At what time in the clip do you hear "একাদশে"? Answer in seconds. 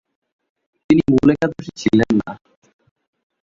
1.33-1.71